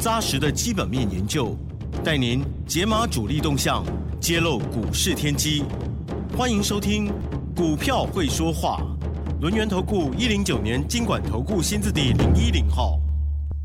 [0.00, 1.56] 扎实的基本面研究，
[2.04, 3.84] 带您解码主力动向，
[4.20, 5.64] 揭露股市天机。
[6.36, 7.08] 欢迎收听
[7.56, 8.82] 《股票会说话》，
[9.40, 12.98] 轮源投顾一零九年经管投顾新字第零一零号。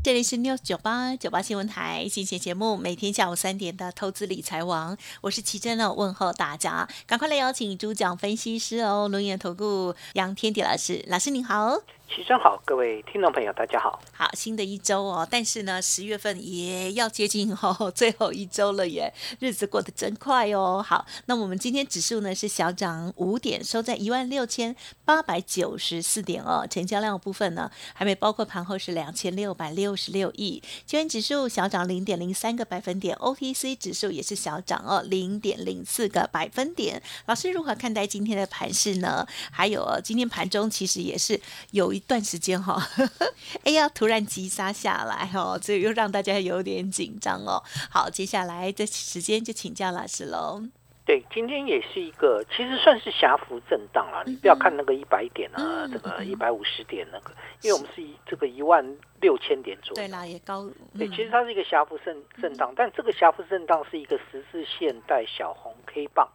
[0.02, 11.76] 这里是 News 九八九八新闻台新鲜节目，每天下午三点的投资理财王，我是奇珍哦，问候大家，赶快来邀请主讲分析师哦，轮眼投顾杨天迪老师，老师您好。
[12.12, 14.02] 齐生好，各位听众朋友，大家好。
[14.12, 20.84] 好，新的一周哦，但是呢，十月份也要接近哦 最后一周了耶，日子过得真快哦。
[20.84, 26.66] 好，那我们今天指数呢是小涨五点，收在一万六千八百九十四点哦。
[26.68, 30.60] 成交量部分呢，还没包括盘后是两千六百六十六亿。
[30.84, 37.00] 今天指数小涨零点零三个百分点，OTC 指数也是小涨哦，零点零四个百分点。
[37.26, 39.24] 老师如何看待今天的盘势呢？
[39.52, 41.99] 还有今天盘中其实也是有一。
[42.00, 42.80] 一段时间哈，
[43.62, 47.62] 哎呀，突然急杀下来哦，这又让大家有点紧张哦。
[47.90, 50.62] 好，接下来这时间就请教老师喽。
[51.04, 54.22] 对，今天也是一个，其实算是狭幅震荡了。
[54.24, 58.82] 你不要看那个一百点啊，这个一百五十点那个，因为我们是一这个一万
[59.20, 60.70] 六千点左右，对啦，也高。
[60.96, 66.26] 对，其实它是一个狭幅震震荡，但这个狭幅震荡是一个十字线带小红 K 棒，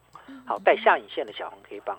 [0.45, 1.97] 好带下影线的小红 K 棒。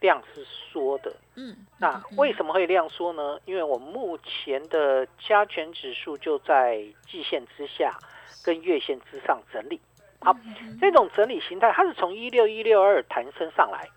[0.00, 3.38] 量是缩的，嗯，那为什么会量缩呢？
[3.44, 7.98] 因为我目前的加权指数就在季线之下，
[8.44, 9.80] 跟月线之上整理。
[10.20, 10.34] 好，
[10.80, 13.88] 这种整理形态，它是从一六一六二弹升上来，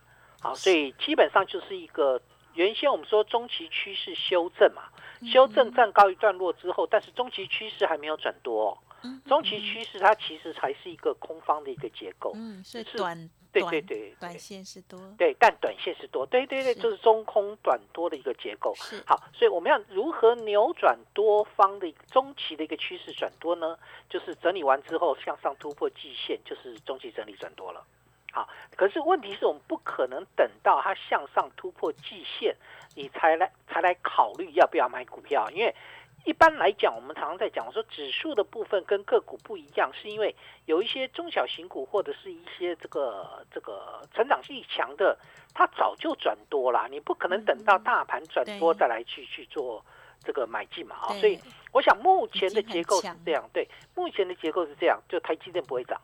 [0.41, 2.21] 好，所以基本上就是一个
[2.53, 4.83] 原先我们说中期趋势修正嘛，
[5.31, 8.77] 修正站高一段落之后，但是中期趋势还没有转多，
[9.25, 13.29] 中期趋势它其实才是一个空方的一个结构，嗯，是短。
[13.51, 18.73] 对对对，短线是多，对，但短线是多，对对对，就是中空短多的一个结构。
[18.75, 23.77] 是好，所以我们要如何扭转多方的中期的一个趋势转多呢？
[24.09, 27.83] 就是整理完之后向上突破季线，就是中期整理转多了。
[28.31, 32.55] 好，可是问题是我们不可能等到它向上突破季线，
[32.95, 35.75] 你才来才来考虑要不要买股票，因为。
[36.25, 40.35] 一般来讲，我们常常在讲说指数的部分跟个股不一样，是因为
[40.65, 45.17] 有一些中小型股或者是一些这个这个成长性强的，
[45.53, 49.83] 它早就转多了，你不可能等到大盘转多再来去去做
[50.23, 51.07] 这个买进嘛啊。
[51.19, 51.39] 所以
[51.71, 55.99] 我想目前的结构是这样，对，目前的结构是这样，就台积电不会涨，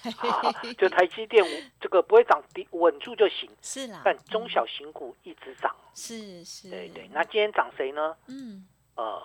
[0.76, 1.44] 就台积电
[1.80, 2.42] 这个不会涨，
[2.72, 3.48] 稳住就行。
[3.62, 7.08] 是啦，但中小型股一直涨，是是，对对。
[7.12, 8.16] 那今天涨谁呢？
[8.26, 8.66] 嗯。
[8.96, 9.20] 呃，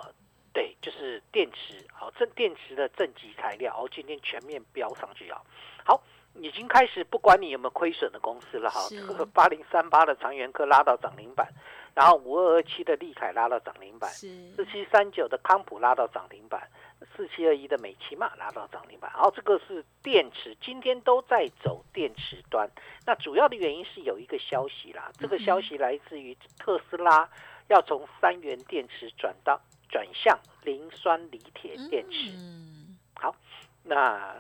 [0.60, 5.40] 对，就是电池，好，正电池的正极材料，哦，今天全面飙上去啊！
[5.86, 6.04] 好，
[6.36, 11.48] 已经开始不管你有没有亏损的公司了哈，这个八零三八的长源科拉到涨停板，
[11.96, 16.70] 然后五二二七的利凯拉到涨停板，四七三九的康普拉到涨停板，
[17.16, 22.70] 四七二一的美奇玛拉到涨停板，好，这个是电池，今天都在走电池端，
[23.06, 27.30] 那主要的原因是有一个消息啦，这个消息来自于特斯拉。
[27.70, 32.32] 要从三元电池转到转向磷酸锂铁电池。
[32.38, 33.36] 嗯，好，
[33.84, 34.36] 那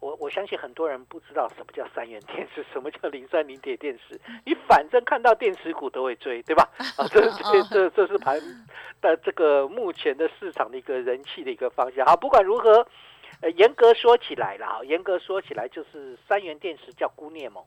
[0.00, 4.20] 我我相信很多人不知道什么叫三元电池，什么叫磷酸锂铁电池。
[4.44, 6.68] 你反正看到电池股都会追，对吧？
[6.96, 8.40] 啊，这这这这是盘
[9.00, 12.04] 的这个目前的市场的一个人气的一个方向。
[12.06, 12.86] 好，不管如何，
[13.42, 17.64] 呃，严格说起来了，哈，严格说起来就是三元电池叫钴镍锰。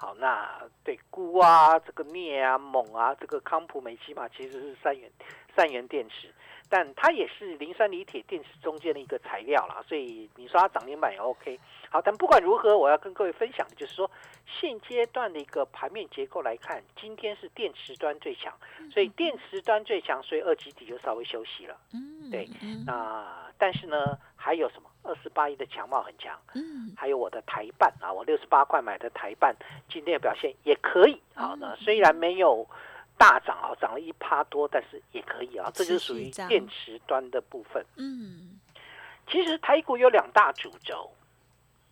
[0.00, 5.10] 好，那对钴啊，这个镍啊，锰啊，这个康普美奇玛其实是三元
[5.54, 6.32] 三元电池，
[6.70, 11.60] 但它也是磷酸锂铁电池中间的一个材料啦，所以你说它涨停板也 OK。
[11.90, 14.10] 好，但不管如何，我要跟各位分享的就是说，
[14.46, 18.56] 现阶段的一个盘面结构来看，今天是电池端最强，
[18.90, 21.76] 所以电池端最强，所以二级体就稍微休息了。
[21.92, 22.48] 嗯，对，
[22.86, 24.89] 那但是呢，还有什么？
[25.02, 29.54] 二十八亿的强貌很强，嗯，还有我的台办啊，我六十八块买的台办，
[29.88, 31.56] 今天的表现也可以啊。
[31.58, 32.66] 那虽然没有
[33.16, 35.70] 大涨啊，涨了一趴多，但是也可以啊。
[35.74, 37.84] 这就属于电池端的部分。
[37.96, 38.60] 嗯，
[39.28, 41.10] 其实台股有两大主轴，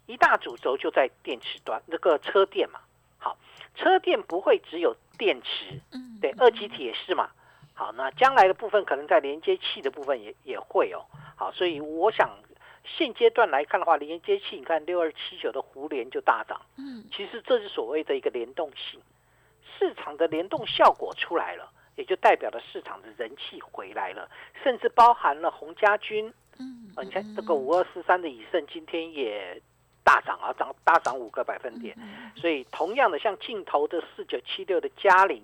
[0.07, 2.81] 一大主轴就在电池端，那个车电嘛。
[3.19, 3.37] 好，
[3.75, 7.31] 车电不会只有电池，嗯，对，二极体也是嘛。
[7.75, 11.05] 好，那将来的部分可能在连接器的部分也也会哦。
[11.37, 12.29] 好，所以我想
[12.97, 19.01] 现阶段来看的话，连接器你看六二七九的互联就大涨，嗯，其实这是所谓的一个联动性，
[19.79, 24.29] 市场的联动效果出来了，也就代表了市场的人气回来了，
[24.65, 29.61] 甚至包含了洪家军，嗯，你看这个五二四三的以盛今天也。
[30.05, 31.95] 大涨啊，涨大涨五个百分点，
[32.35, 35.43] 所以同样的，像镜头的四九七六的嘉陵，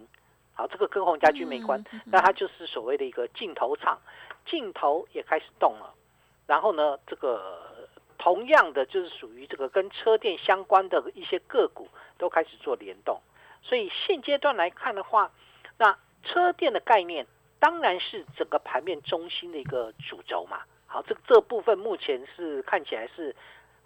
[0.55, 3.99] 好，这个跟洪家军没关，那它就是所谓的一个镜头厂，
[4.47, 5.93] 镜头也开始动了。
[6.47, 7.89] 然后呢，这个
[8.19, 11.89] 同样的就是属于这个跟车电相关的一些个股
[12.19, 13.21] 都开始做联动。
[13.63, 15.31] 所以现阶段来看的话，
[15.79, 17.27] 那车电的概念
[17.59, 20.63] 当然是整个盘面中心的一个主轴嘛。
[20.87, 23.35] 好，这这部分目前是看起来是。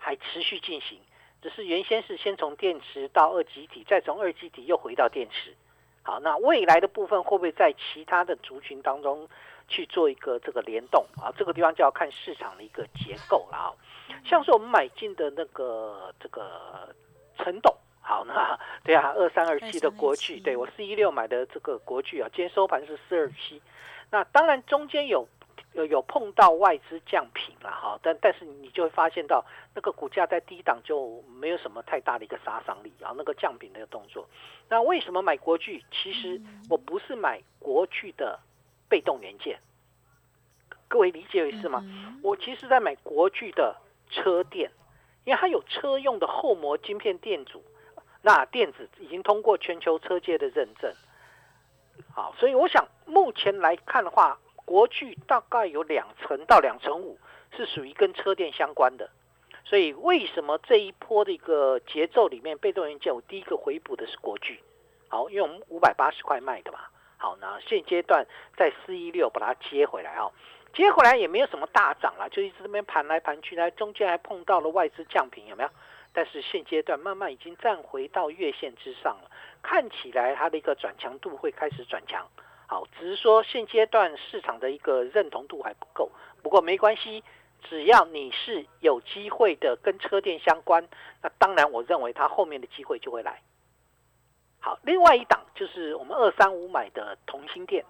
[0.00, 1.00] 还持续进行，
[1.42, 5.56] 只是原先是先从电池到二极体，再从二极体又回到电池。
[6.04, 9.28] 好，那未来的部分会不会在其他的族群当中
[9.68, 11.30] 去做一个这个联动啊？
[11.36, 13.68] 这个地方就要看市场的一个结构了啊。
[14.24, 16.94] 像是我们买进的那个这个
[17.36, 23.62] 陈董，好，那对啊，二三二七的国巨，对我四一六买的这个国巨啊，今天收盘是四二七。
[24.10, 25.28] 那当然中间有。
[25.74, 29.44] 有有碰到外资降频了哈，但但是你就会发现到
[29.74, 34.26] 那个股价在低档就没有什么太大的一个杀伤力啊，那个降频的动作。
[34.68, 35.84] 那为什么买国巨？
[35.92, 38.40] 其实我不是买国巨的
[38.88, 39.58] 被动元件，
[40.88, 41.84] 各位理解意思吗？
[42.22, 43.76] 我其实在买国巨的
[44.10, 44.70] 车电，
[45.24, 47.62] 因为它有车用的厚膜晶片电阻，
[48.22, 50.92] 那电子已经通过全球车界的认证。
[52.14, 54.38] 好，所以我想目前来看的话。
[54.64, 57.18] 国巨大概有两成到两成五
[57.56, 59.08] 是属于跟车电相关的，
[59.64, 64.60] 所以为什么这一波的一个节奏里面被动元件我第一个回补的是国巨，
[65.08, 66.80] 好，因为我们五百八十块卖的嘛，
[67.18, 68.24] 好，那现阶段
[68.56, 70.30] 在四一六把它接回来啊，
[70.72, 75.70] 接回来也没有什么大涨了，就一直这边盘来盘去，呢中间还碰到了外资降频，有没有？
[76.12, 79.30] 但是现阶段慢慢已经站回到月线之上了，
[79.62, 82.26] 看起来它的一个转强度会开始转强。
[82.66, 86.10] 好，只是说现阶段市场的一个认同度还不够，
[86.42, 87.24] 不过没关系，
[87.68, 90.86] 只要你是有机会的跟车店相关，
[91.22, 93.42] 那当然我认为它后面的机会就会来。
[94.60, 97.84] 好，另外一档就是我们二三五买的同心店，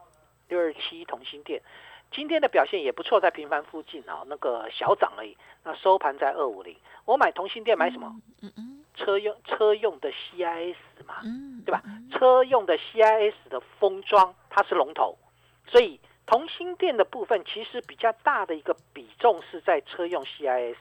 [0.49, 1.63] 六二七同心店，
[2.11, 6.77] 今天的表现也不错，在平凡附近啊，那个小涨而已，那收盘在二五零。
[7.05, 8.15] 我买同心店买什么？
[8.43, 8.85] 嗯嗯。
[8.95, 10.75] 车用车用的 CIS
[11.07, 11.21] 嘛，
[11.65, 11.81] 对吧？
[12.11, 15.17] 车用的 CIS 的封装它是龙头，
[15.69, 20.75] 所以同心店的部分其实比较大的一个比重是在车用 CIS。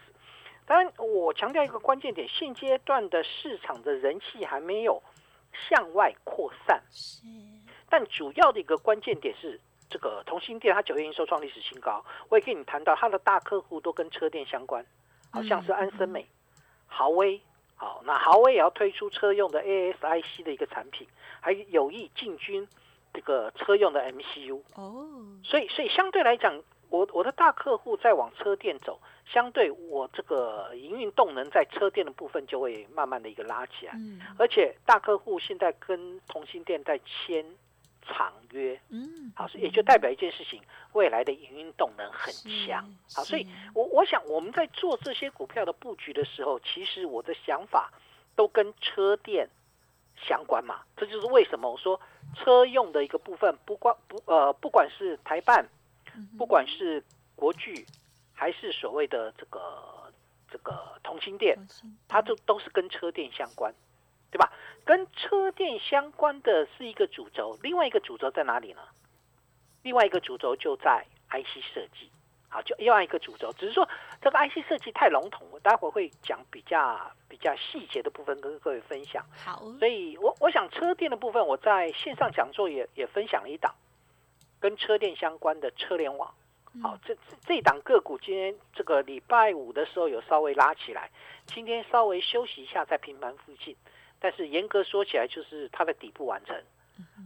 [0.65, 5.03] 当然，我强调一个关键点，现阶段的市场的人气还没有
[5.69, 6.81] 向外扩散。
[6.91, 7.23] 是，
[7.89, 9.59] 但主要的一个关键点是
[9.89, 12.03] 这个同心电，它九月营收创历史新高。
[12.29, 14.85] 我也跟你谈到，它的大客户都跟车电相关，
[15.31, 16.27] 好像是安森美、
[16.87, 17.41] 豪威。
[17.75, 21.07] 好，那豪威也要推出车用的 ASIC 的一个产品，
[21.39, 22.67] 还有意进军
[23.13, 25.07] 这个车用的 MCU 哦。
[25.43, 33.93] 所以，所以相对来讲，我我的大客户在往车店走，相对我这个营运动能在车店的部分就会慢慢的一个拉起来。
[33.95, 37.45] 嗯，而且大客户现在跟同心店在签。
[38.09, 40.61] 长约，嗯，好，所以也就代表一件事情，
[40.93, 42.33] 未来的营运动能很
[42.65, 42.81] 强，
[43.13, 43.45] 好，所以
[43.75, 47.91] 我我想我们在做这些股票的布局的时候，其实我的想法
[48.33, 49.49] 都跟车店
[50.15, 51.99] 相关嘛，这就是为什么我说
[52.33, 55.67] 车用的一个部分，不光不呃，不管是台办，
[56.37, 57.03] 不管是
[57.35, 57.85] 国巨，
[58.33, 60.11] 还是所谓的这个
[60.49, 61.57] 这个同心店，
[62.07, 63.73] 它都都是跟车电相关。
[64.29, 64.51] 对吧？
[64.83, 68.81] 跟车电相关的是一个主轴，另外一个主轴在哪里呢？
[69.83, 72.11] 另外一个主轴就在 IC 设计。
[72.49, 73.87] 好，就另外一个主轴，只是说
[74.21, 79.25] 这个 IC 设计太笼统，我待会会讲比较比较细节的部分跟各位分享。
[79.45, 83.73] 好，所以我我想车电的部分，我在线上讲座也也分享了一档
[84.59, 86.33] 跟车电相关的车联网。
[86.83, 91.09] 好，这这档个股今天这个礼拜五的时候有稍微拉起来，
[91.47, 93.75] 今天稍微休息一下，在平盘附近。
[94.19, 96.55] 但是严格说起来，就是它的底部完成，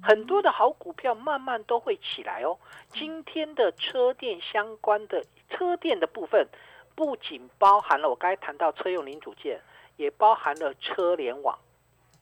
[0.04, 2.58] 很多的好股票慢慢都会起来哦。
[2.94, 6.48] 今天的车电相关的车电的部分，
[6.96, 9.60] 不仅包含了我刚才谈到车用零组件，
[9.98, 11.58] 也包含了车联网，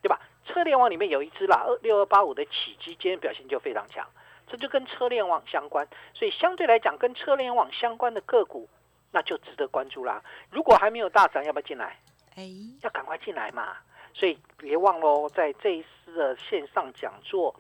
[0.02, 0.20] 对吧？
[0.46, 4.08] 车联网里面有一只啦，二六二八五的起基，今天表现就非常强，
[4.50, 8.68] 这就跟车联网相关，所以相对来讲，跟车联网相关的个股，
[9.12, 10.22] 那就值得关注啦。
[10.52, 11.98] 如果还没有大涨，要不要进来？
[12.36, 12.50] 哎，
[12.82, 13.78] 要赶快进来嘛。
[14.14, 17.56] 所以别忘喽，在这一次的线上讲座，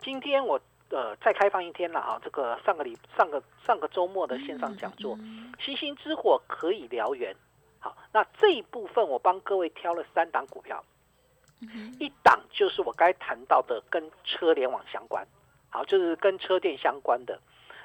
[0.00, 0.58] 今天我
[0.90, 2.20] 呃再开放一天了啊！
[2.22, 5.18] 这个上个礼上个上个周末的线上讲座，
[5.58, 7.34] 星星之火可以燎原。
[7.80, 10.82] 好，那这一部分我帮各位挑了三档股票，
[11.98, 15.26] 一档就是我该谈到的跟车联网相关，
[15.70, 17.38] 好，就是跟车电相关的；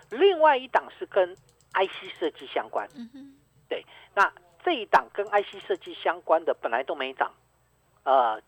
[0.10, 1.36] 另外一档是跟
[1.74, 2.88] IC 设计相关。
[3.68, 3.86] 对，
[4.16, 4.32] 那
[4.64, 7.34] 这一档跟 IC 设计相关的本来都没涨，
[8.04, 8.42] 呃，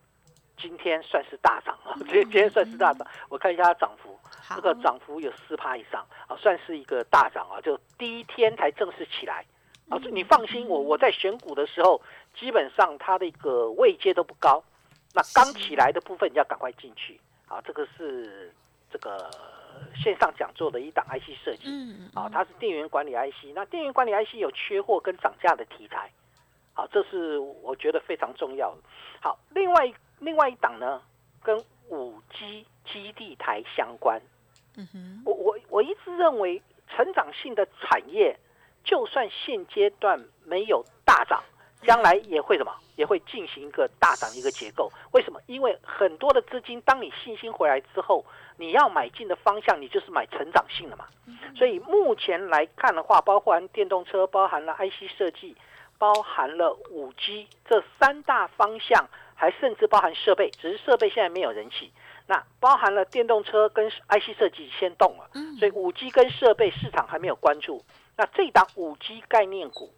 [0.57, 3.07] 今天算是大涨了，今天今天算是大涨。
[3.29, 4.17] 我看一下它涨幅，
[4.55, 9.45] 这个涨幅有四趴以上啊，算是一个大涨啊，就第一天才正式起来。
[9.89, 12.01] 啊，你放心，我我在选股的时候，
[12.33, 14.63] 基本上它的一个位阶都不高，
[15.13, 17.19] 那刚起来的部分你要赶快进去。
[17.47, 18.51] 啊，这个是
[18.95, 19.29] 这个
[19.93, 26.09] 线上讲座的一档 IC 设计，嗯，啊，它是电源管理 IC，那电源管理 IC 有缺货跟涨价的题材，
[26.73, 28.77] 好，这是我觉得非常重要的。
[29.21, 31.01] 好，另外另外一档呢，
[31.43, 34.21] 跟五 G 基地台相关，
[34.77, 38.37] 嗯哼，我我我一直认为成长性的产业。
[38.87, 41.43] 就算现阶段没有大涨，
[41.85, 42.73] 将来也会什么？
[42.95, 44.91] 也会进行一个大涨一个结构。
[45.11, 45.39] 为什么？
[45.47, 48.25] 因为很多的资金，当你信心回来之后，
[48.57, 51.05] 你要买进的方向，你就是买成长性的嘛。
[51.55, 55.55] 所以目前来看的话，包含电动车，包含了 IC 设计，
[55.97, 61.91] 包含了五 G 这三大方向，还甚至包含设备，只是设备现在没有人气。
[62.27, 67.83] 那包含了电动车跟 IC 设计先动了，所以五 G 跟设备市场还没有关注。
[68.17, 69.91] 那这档五 G 概念股，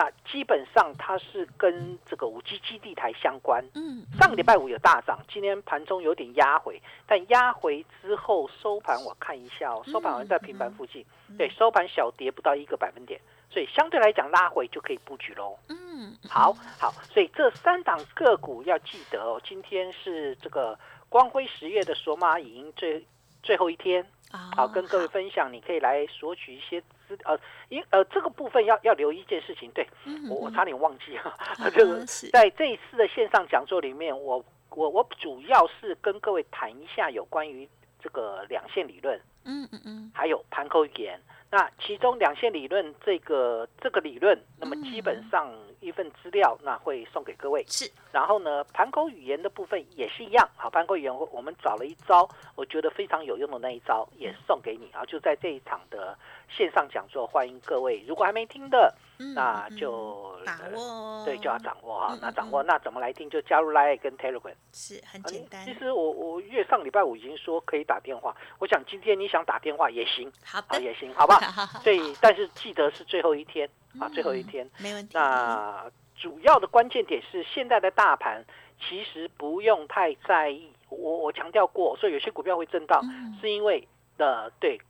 [0.00, 3.62] 那基本上它是跟这个五 G 基地台相关。
[3.74, 11.04] 嗯，上个礼拜五有大涨，今天盘中有点压回，但压回之后收盘我看一下哦，收盘好像在平盘附近。
[11.36, 15.58] 对，收盘小跌不到一个百分点，所以相对来讲拉回就可以布局喽。
[15.68, 20.78] 嗯，好好，所以这三档个股要记得哦，今天是这个
[21.10, 23.04] 光辉十月的索马影最
[23.42, 24.06] 最后一天。
[24.30, 29.86] 好，跟各位分享，你可以来索取一些资呃，因呃这个部分要要留一件事情，对
[30.28, 31.34] 我我差点忘记哈，
[31.70, 37.68] 就是在这一次的线上讲座里面，我我我主要是跟各位谈一下有关于
[38.00, 41.20] 这个两线理论，嗯嗯嗯，还有盘口语言。
[41.50, 47.64] 那其中两线理论这个这个理论，那么基本上一份资料，那会送给各位。
[47.68, 50.48] 是，然后呢，盘口语言的部分也是一样。
[50.56, 55.04] 好，盘口语言我我们找了一招，我觉得非常有用的那一招，也送给你啊！
[55.06, 56.16] 就在这一场的
[56.56, 58.04] 线上讲座，欢迎各位。
[58.06, 58.94] 如果还没听的。
[59.34, 62.18] 那就把握，对，就要掌握哈。
[62.22, 63.28] 那掌握，那怎么来听？
[63.28, 65.62] 就加入 Line 跟 Telegram，是很简单。
[65.62, 71.66] 其实我我月上礼拜五已经说可以打电话，我想今天你想打电话也行，好的也行，好不 好？
[71.80, 73.68] 所以，但是记得是最后一天
[74.00, 75.10] 啊，最后一天没问题。
[75.12, 75.84] 那
[76.16, 78.42] 主要的关键点是，现在的大盘
[78.88, 80.72] 其实不用太在意。
[80.88, 83.02] 我我强调过，所以有些股票会震荡，
[83.38, 84.80] 是因为的对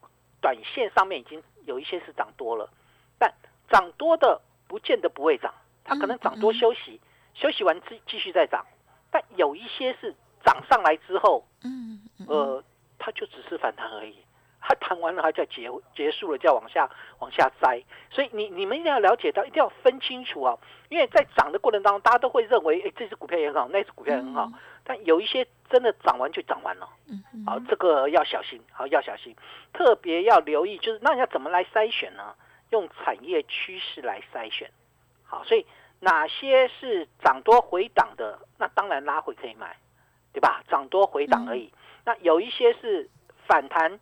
[0.41, 2.69] 短线上面已经有一些是涨多了，
[3.19, 3.33] 但。
[3.71, 5.55] 涨多的不见得不会涨，
[5.85, 7.01] 它可能涨多休息，
[7.35, 8.67] 休息完继继续再涨。
[9.13, 10.13] 但有一些是
[10.45, 12.65] 涨上来之后，嗯，呃，
[12.99, 14.17] 它就只是反弹而已，
[14.61, 17.81] 它弹完了它就结结束了，就要往下往下栽。
[18.11, 24.51] 所以你你们一定要了解到，一定要分清楚啊，因为在涨的过程当中，大家都会认为，哎，这只股票也很好，那只股票也很好，
[24.83, 29.35] 但有一些真的涨完就涨完了，嗯，好，这个要小心，好要小心，
[29.73, 32.35] 特别要留意，就是那要怎么来筛选呢？
[32.71, 34.71] 用产业趋势来筛选，
[35.25, 35.65] 好，所以
[36.01, 39.77] 哪些是涨多回档的，那当然拉回可以买，
[40.33, 40.63] 对吧？
[40.69, 41.73] 涨多回档而已。
[42.05, 43.09] 那有一些是
[43.47, 43.99] 反弹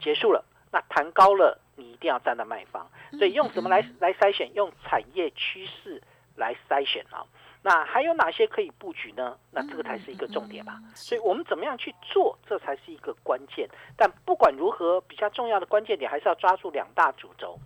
[0.00, 2.90] 结束了，那弹高了，你一定要站在卖方。
[3.18, 4.52] 所以用什么来来筛选？
[4.54, 6.02] 用产业趋势
[6.36, 7.26] 来筛选啊。
[7.64, 9.38] 那还有哪些可以布局呢？
[9.52, 10.80] 那这个才是一个重点吧。
[10.94, 13.68] 所以我们怎么样去做，这才是一个关键。
[13.96, 17.56] 但不管如何，比较重要的关键点还是要抓住两大主轴。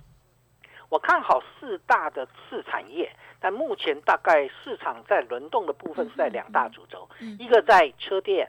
[0.89, 3.11] 我看好四大的次产业，
[3.41, 8.49] 但目前大概市场在轮动的部分是在两大主轴，一个在车电，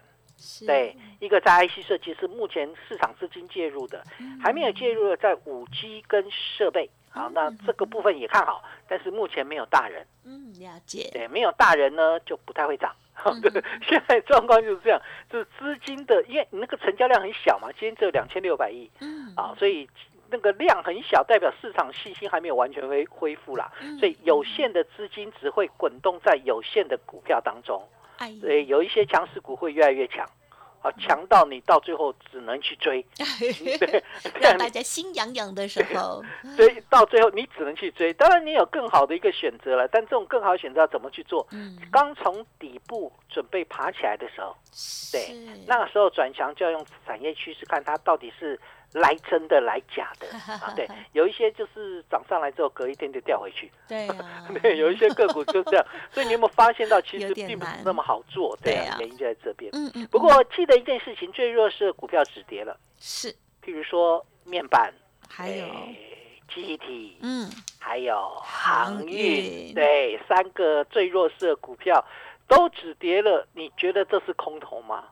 [0.68, 4.04] 对，一个在 IC 设计是目前市场资金介入的，
[4.44, 6.90] 还没有介入的在五 G 跟设备。
[7.18, 10.06] 好，那这个部分也看好，但是目前没有大人。
[10.24, 11.10] 嗯，了解。
[11.12, 12.96] 对，没有大人呢，就不太会涨。
[13.42, 13.52] 对，
[13.88, 18.90] 现在状况就是这样，就是资金的，因为你那个成交量很小嘛，今天只有两千六百亿。
[19.02, 19.90] 嗯，啊，所以。
[20.30, 27.82] 那个量很小，代表市场信心还没有完全恢恢复啦，所以有限的资金只会滚动在有限的股票当中，
[28.42, 30.30] 所以有一些强势股会越来越强，
[30.88, 33.06] 好强到你到最后只能去追，
[33.78, 34.04] 对，
[34.40, 36.24] 让大家心痒痒的时候，
[36.56, 38.14] 所以到最后你只能去追。
[38.14, 41.46] 当然你有更好的一个选择了，但这种更好的选择要怎么去做？
[41.92, 44.56] 刚从底部准备爬起来的时候，
[45.12, 45.36] 对，
[45.68, 48.58] 那个时候转强就要用产业趋势看它到底是。
[48.94, 50.28] 来真的来假的。
[50.54, 59.72] 啊，对，有一些就是涨上来之后隔一天就掉回去，对啊， 对，有一些个股就这样， 所以你有没有发现到其实并不是那么好做，对啊，原因就在这边。
[59.74, 60.08] 嗯嗯。
[60.08, 63.32] 不过记得一件事情，最弱势的股票止跌了，是，
[63.64, 64.94] 譬如说面板，
[65.30, 65.66] 还有。
[66.56, 72.04] 记忆体，嗯，还有航运，对，三个最弱势的股票
[72.48, 75.04] 都止跌了，你觉得这是空头吗？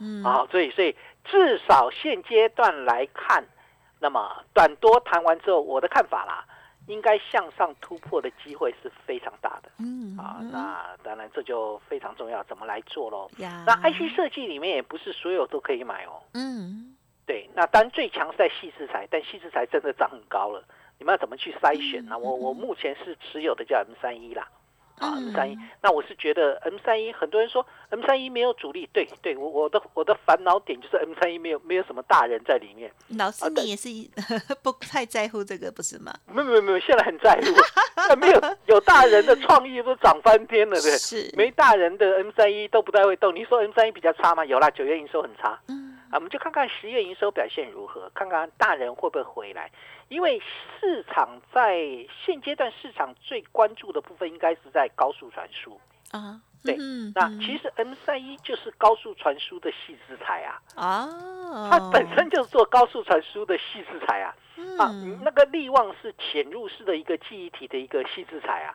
[0.00, 3.44] 嗯，啊，所以所以至少现阶段来看，
[4.00, 6.44] 那么短多谈完之后，我的看法啦，
[6.86, 9.70] 应该向上突破的机会是非常大的。
[9.78, 13.30] 嗯，啊，那当然这就非常重要，怎么来做喽？
[13.38, 16.22] 那 IC 设计里面也不是所有都可以买哦。
[16.34, 20.64] 嗯，对，那当然最强是在细制材，但细制材真的涨很高了，
[20.98, 22.18] 你们要怎么去筛选呢？
[22.18, 24.48] 我我目前是持有的叫 M 三一啦。
[25.00, 32.92] 啊，M 三一，那我是觉得 M 三一，很多人说 M 三一没有主力，对对，我我的我的烦恼点就是 M 三一没有没有什么大人在里面。
[33.18, 33.88] 老师，你也是
[34.62, 36.12] 不太在乎这个，不是吗？
[36.30, 38.14] 没有没有没有，现在很在乎。
[38.20, 40.92] 没有有大人的创意都涨翻天了，对。
[40.98, 41.32] 是。
[41.36, 43.34] 没大人的 M 三一都不太会动。
[43.34, 44.44] 你说 M 三一比较差吗？
[44.44, 45.58] 有啦，九月营收很差。
[45.68, 45.89] 嗯。
[46.10, 49.70] 啊，我们就看看十月营收表现如何，看看大人会不会回来。
[50.08, 50.40] 因为
[50.80, 51.78] 市场在
[52.24, 56.40] 现阶段市场最关注的部分，应该是在高速传输啊。
[56.62, 56.76] 对，
[57.14, 60.60] 那其实 M 三一就是高速传输的细资材啊。
[60.74, 61.08] 啊，
[61.70, 64.34] 它本身就是做高速传输的细资材啊。
[64.78, 68.74] 啊，那个力旺是潜入式的一个记忆体的一个细资材啊。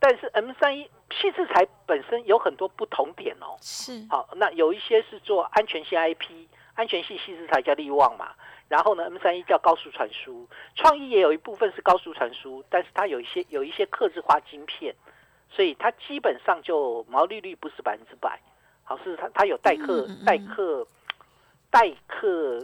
[0.00, 3.58] 但但是 M 三一细资材本身有很多不同点哦。
[3.60, 4.02] 是。
[4.08, 8.30] 好，那有一些是做安全性 IP，安全性细资材叫利旺嘛。
[8.68, 14.94] 然后呢，M 三一叫高速传输，创意也有一部分是高速传输，但是它有一些有一些刻字化晶片，
[15.50, 18.40] 所以它基本上就毛利率不是百分之百，
[18.84, 20.88] 好是它它有代客代客
[21.70, 22.58] 代客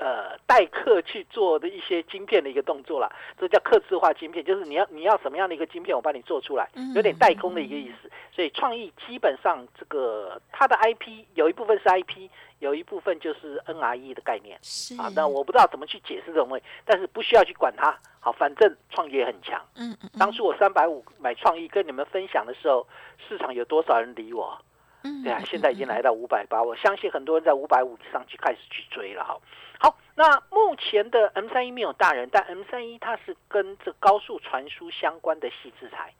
[0.00, 8.10] 呃代客去做的一些晶片的一个动作啦，这叫客制化晶片，就是你要你要什么样的一个晶片，我帮你做出来，有点代工的一个意思。
[8.34, 12.28] 所以创意基本上这个它的 IP 有一部分是 IP。
[12.60, 14.54] 有一部分就是 NRE 的概念，
[14.98, 17.98] 啊，那我不知道怎么去解释这种东西，但是不需要去管它。
[18.20, 19.58] 好，反正创业很强。
[19.76, 20.10] 嗯嗯。
[20.18, 22.86] 当初我三百五买创意跟你们分享的时候，
[23.26, 24.60] 市场有多少人理我？
[25.02, 25.22] 嗯。
[25.22, 29.24] 对啊，现在已经来到五百八，我相信很多人在五百五以上去开始去追了。
[29.24, 29.38] 哈，
[29.78, 36.12] 好，那目前的 M 三一没有大人，但 M 三一它是跟这高速传输相关的细制材，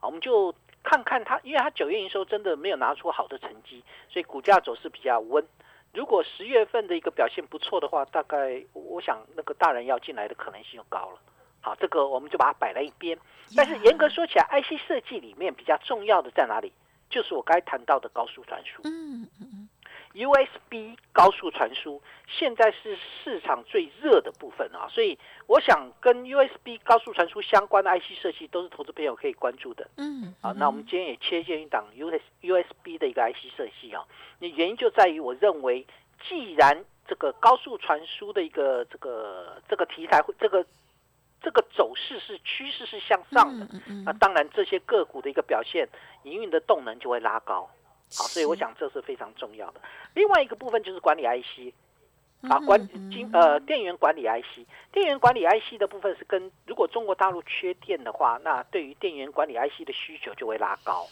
[0.00, 5.44] 我们就看看它，因为它九月营收真的没有拿出好的成绩，所以股价走势比较温。
[5.94, 11.18] 如果十月份的一个表现不错的话，大概我想那个大人要进来的可能性就高了。
[11.60, 13.18] 好，这个我们就把它摆在一边。
[13.54, 16.72] 但是严格说起来，IC 设计里面比较重要的在哪里？
[17.12, 18.82] 就是我刚才谈到的高速传输。
[18.84, 19.68] 嗯嗯嗯。
[20.14, 29.88] USB 高速传输现在是市场最热的部分啊，所以我想跟 USB 高速传输相关的 IC 设计都是投资朋友可以关注的。
[29.96, 34.04] 嗯，好，那我们今天也切进一档 USB 的一个 IC 设计啊，
[34.38, 35.86] 那原因就在于我认为，
[36.28, 40.62] 既然这个高速传输的一个这个这个题材会这个
[41.42, 43.66] 这个走势是趋势是向上的，
[44.04, 45.88] 那当然这些个股的一个表现，
[46.22, 47.68] 营运的动能就会拉高。
[48.14, 49.80] 好，所以我想这是非常重要的。
[50.14, 51.74] 另外一个部分就是管理 IC，
[52.42, 52.78] 啊，管
[53.10, 61.06] 经呃电源管理 IC，电源管理 IC 的部分是跟如果中国大陆缺电的话，那对于电源管理 IC 的需求就会拉高。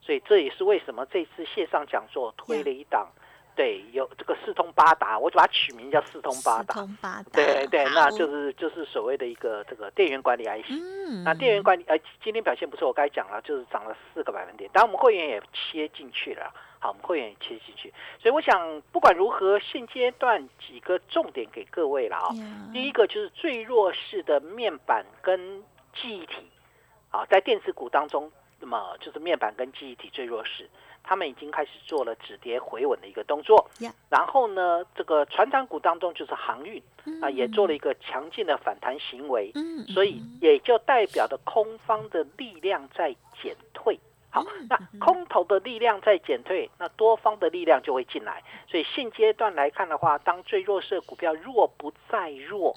[0.00, 3.08] 所以这也是为什么这次线上讲座推了一档。
[3.54, 6.74] 对，有这个四通八达，我就把它取名叫四通八达。
[6.74, 10.70] 四通八达，对对，那就是就是所谓的一个这个电源管理 IC。
[10.70, 14.70] 嗯，那电源管理呃，今天表现不错，我刚才讲了，就是涨了四个百分点。
[14.72, 17.92] 当然，我们会员也切进去了，好，我们会员也切进去。
[18.20, 22.30] 所以我想，不管如何，现阶段几个重点给各位了啊。
[22.72, 25.62] 第一个就是最弱势的面板跟
[25.94, 26.48] 记忆体，
[27.10, 30.70] 啊，在电子股当中，那么就是面板跟记忆体最弱势。
[31.04, 33.68] 他们已经开始做了止跌回稳的一个动作，
[34.08, 36.82] 然后呢，这个船长股当中就是航运
[37.20, 39.52] 啊，也做了一个强劲的反弹行为，
[39.88, 43.98] 所以也就代表的空方的力量在减退。
[44.30, 48.42] 好，那空头的力量在减退，那多方的力量就会进来。
[48.66, 52.74] 所以现阶段来看的话，当最弱势的股票弱不再弱，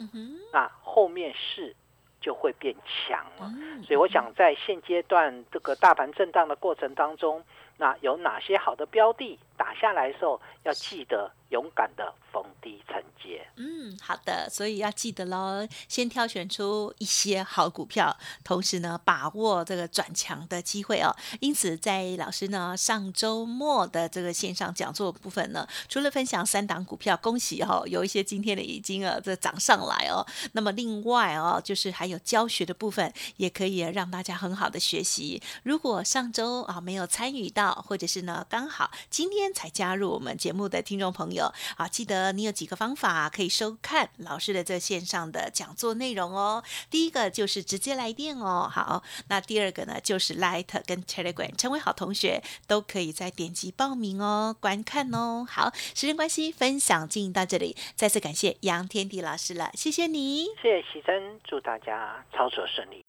[0.52, 1.74] 那后面是
[2.20, 3.50] 就会变强了。
[3.86, 7.42] 所以我想在现阶段这个大盘震荡的过程当中。
[7.78, 13.46] 那有哪些好的标的打下来的时候，要记得勇敢的逢低承接。
[13.58, 21.16] 嗯，好的，所以要记得喽，先挑选出一些好股票，同时呢，把握这个转强的机会哦。
[21.40, 30.26] 因此，在老师呢上周末的这个线上讲座部分呢，除了分享三档股票，恭喜哦，有一些今天的已经啊这涨上来哦。
[30.52, 35.42] 那么另外哦，就是还有教学的部分，也可以让大家很好的学习。
[35.64, 46.64] 如果上周啊没有参与到，或者是呢刚好今天才加入我们节目的听众朋友啊，记得你有几个方法可以收看老师的这线上的讲座内容哦。
[46.90, 55.46] 第一个就是直接来电哦，好，那第二个呢就是 Light 跟 Telegram，成为好同学都可以再点击报名哦，观看哦。
[55.50, 63.06] 好，时间关系，分享进行到这里，再次感谢杨天地老师了，谢谢你，谢谢喜珍，祝大家操作顺利。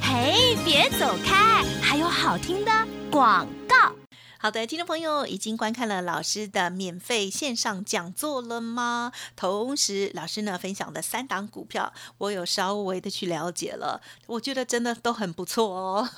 [0.00, 2.70] 嘿，别走开，还有好听的
[3.10, 3.92] 广告。
[4.38, 9.10] 好的，听众朋友已经观看了老师的免费线上讲座了吗？
[9.34, 16.08] 同时，老师呢分享的三档股票，我有稍微的去了解了，我觉得真的都很不错哦。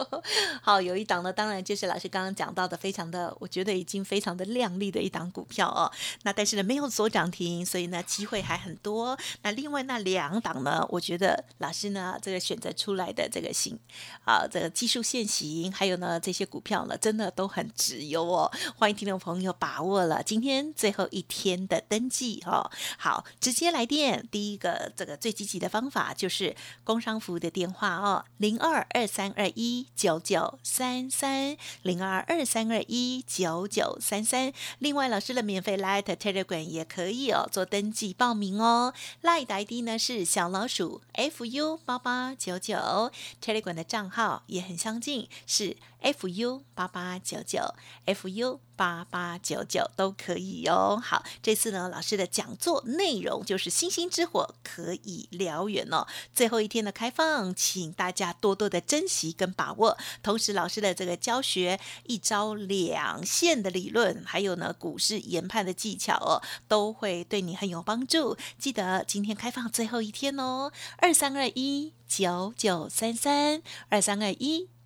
[0.60, 5.90] 好，有一档呢，当然就是老师刚刚讲到的，非常的，我觉得已经非常的亮丽的一档股票哦。
[6.24, 9.18] 那但是呢，没有所涨停，所以呢，机会还很多。
[9.40, 13.78] 那另外那两档呢，我觉得老师呢这个选择出来的这个型
[14.24, 17.72] 啊，这个技术线型，还有呢这些股票呢，真的都很很。
[17.82, 22.70] 直邮哦，欢迎听众朋友把握了今天最后一天的登记哦。
[22.96, 24.24] 好，直接来电。
[24.30, 34.52] 第一个这个最积极的方法就是工商服务的电话哦，零二二三二一九九三三零二二三二一九九三三。
[34.78, 38.94] 另外，老师的免费 Light Telegram 也可以哦，做登记报名哦。
[39.22, 43.10] Light ID 呢是小老鼠 fu 八八九九
[43.42, 47.74] ，Telegram 的账号也很相近，是 fu 八八九九。
[48.06, 51.00] fu 八八九九都可以哦。
[51.00, 56.06] 好，这次呢，老师的讲座内容就是星星之火可以燎原哦。
[56.34, 59.96] 最后一天的开放，请大家多多的珍惜跟把握。
[60.22, 68.36] 同时，老师的这个教学一招两线的理论，还有呢股市研判的技巧哦，都会对你很有帮助。
[68.58, 74.68] 记得今天开放最后一天哦，二三二一九九三三二三二一